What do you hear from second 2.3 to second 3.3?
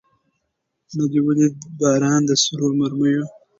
سرو مرمیو